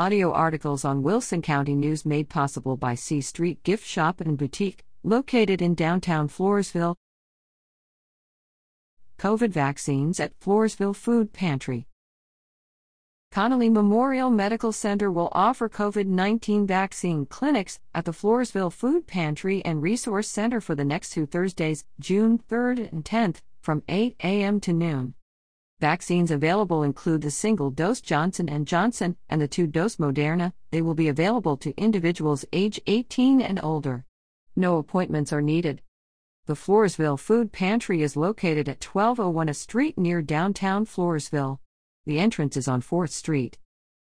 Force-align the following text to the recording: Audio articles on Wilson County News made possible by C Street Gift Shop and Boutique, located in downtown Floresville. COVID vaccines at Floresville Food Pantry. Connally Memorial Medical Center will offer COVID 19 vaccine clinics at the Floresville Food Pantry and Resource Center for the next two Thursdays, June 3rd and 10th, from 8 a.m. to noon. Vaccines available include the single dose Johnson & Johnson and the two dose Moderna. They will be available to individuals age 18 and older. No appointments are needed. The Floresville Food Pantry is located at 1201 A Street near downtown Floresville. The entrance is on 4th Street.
Audio 0.00 0.32
articles 0.32 0.82
on 0.82 1.02
Wilson 1.02 1.42
County 1.42 1.74
News 1.74 2.06
made 2.06 2.30
possible 2.30 2.78
by 2.78 2.94
C 2.94 3.20
Street 3.20 3.62
Gift 3.64 3.86
Shop 3.86 4.18
and 4.18 4.38
Boutique, 4.38 4.82
located 5.02 5.60
in 5.60 5.74
downtown 5.74 6.26
Floresville. 6.26 6.96
COVID 9.18 9.50
vaccines 9.50 10.18
at 10.18 10.32
Floresville 10.40 10.96
Food 10.96 11.34
Pantry. 11.34 11.86
Connally 13.30 13.70
Memorial 13.70 14.30
Medical 14.30 14.72
Center 14.72 15.12
will 15.12 15.28
offer 15.32 15.68
COVID 15.68 16.06
19 16.06 16.66
vaccine 16.66 17.26
clinics 17.26 17.78
at 17.94 18.06
the 18.06 18.12
Floresville 18.12 18.72
Food 18.72 19.06
Pantry 19.06 19.62
and 19.66 19.82
Resource 19.82 20.28
Center 20.28 20.62
for 20.62 20.74
the 20.74 20.82
next 20.82 21.10
two 21.10 21.26
Thursdays, 21.26 21.84
June 21.98 22.38
3rd 22.48 22.90
and 22.90 23.04
10th, 23.04 23.42
from 23.60 23.82
8 23.86 24.16
a.m. 24.24 24.60
to 24.60 24.72
noon. 24.72 25.12
Vaccines 25.80 26.30
available 26.30 26.82
include 26.82 27.22
the 27.22 27.30
single 27.30 27.70
dose 27.70 28.02
Johnson 28.02 28.64
& 28.64 28.66
Johnson 28.66 29.16
and 29.30 29.40
the 29.40 29.48
two 29.48 29.66
dose 29.66 29.96
Moderna. 29.96 30.52
They 30.70 30.82
will 30.82 30.94
be 30.94 31.08
available 31.08 31.56
to 31.56 31.74
individuals 31.80 32.44
age 32.52 32.78
18 32.86 33.40
and 33.40 33.58
older. 33.62 34.04
No 34.54 34.76
appointments 34.76 35.32
are 35.32 35.40
needed. 35.40 35.80
The 36.44 36.52
Floresville 36.52 37.18
Food 37.18 37.50
Pantry 37.50 38.02
is 38.02 38.14
located 38.14 38.68
at 38.68 38.84
1201 38.84 39.48
A 39.48 39.54
Street 39.54 39.96
near 39.96 40.20
downtown 40.20 40.84
Floresville. 40.84 41.60
The 42.04 42.18
entrance 42.18 42.58
is 42.58 42.68
on 42.68 42.82
4th 42.82 43.10
Street. 43.10 43.56